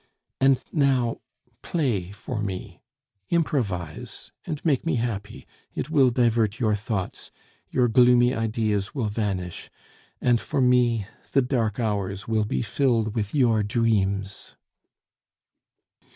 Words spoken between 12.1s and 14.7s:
will be filled with your dreams...."